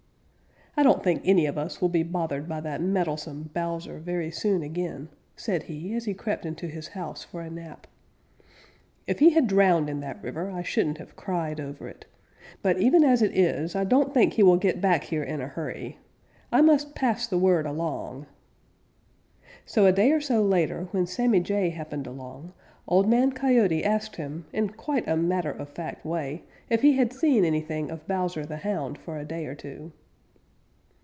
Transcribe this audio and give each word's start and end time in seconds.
"I 0.77 0.83
don't 0.83 1.03
think 1.03 1.23
any 1.25 1.47
of 1.47 1.57
us 1.57 1.81
will 1.81 1.89
be 1.89 2.01
bothered 2.01 2.47
by 2.47 2.61
that 2.61 2.79
meddlesome 2.81 3.49
Bowser 3.53 3.99
very 3.99 4.31
soon 4.31 4.63
again," 4.63 5.09
said 5.35 5.63
he, 5.63 5.93
as 5.95 6.05
he 6.05 6.13
crept 6.13 6.45
into 6.45 6.67
his 6.67 6.87
house 6.87 7.25
for 7.25 7.41
a 7.41 7.49
nap. 7.49 7.87
"If 9.05 9.19
he 9.19 9.31
had 9.31 9.47
drowned 9.47 9.89
in 9.89 9.99
that 9.99 10.23
river, 10.23 10.49
I 10.49 10.63
shouldn't 10.63 10.97
have 10.97 11.17
cried 11.17 11.59
over 11.59 11.89
it. 11.89 12.05
But 12.61 12.79
even 12.79 13.03
as 13.03 13.21
it 13.21 13.35
is, 13.37 13.75
I 13.75 13.83
don't 13.83 14.13
think 14.13 14.33
he 14.33 14.43
will 14.43 14.55
get 14.55 14.79
back 14.79 15.03
here 15.03 15.21
in 15.23 15.41
a 15.41 15.47
hurry. 15.47 15.97
I 16.53 16.61
must 16.61 16.95
pass 16.95 17.27
the 17.27 17.37
word 17.37 17.65
along." 17.65 18.27
So 19.65 19.85
a 19.85 19.91
day 19.91 20.13
or 20.13 20.21
so 20.21 20.41
later, 20.41 20.87
when 20.91 21.05
Sammy 21.05 21.41
Jay 21.41 21.71
happened 21.71 22.07
along, 22.07 22.53
Old 22.87 23.09
Man 23.09 23.33
Coyote 23.33 23.83
asked 23.83 24.15
him, 24.15 24.45
in 24.53 24.69
quite 24.69 25.05
a 25.05 25.17
matter 25.17 25.51
of 25.51 25.67
fact 25.67 26.05
way, 26.05 26.43
if 26.69 26.81
he 26.81 26.93
had 26.93 27.11
seen 27.11 27.43
anything 27.43 27.91
of 27.91 28.07
Bowser 28.07 28.45
the 28.45 28.55
Hound 28.57 28.97
for 28.97 29.17
a 29.17 29.25
day 29.25 29.45
or 29.47 29.53
two. 29.53 29.91